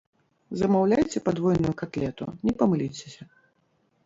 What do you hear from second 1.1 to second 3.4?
падвойную катлету, не памыліцеся.